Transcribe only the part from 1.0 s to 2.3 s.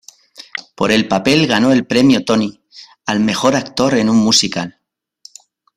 papel ganó el Premio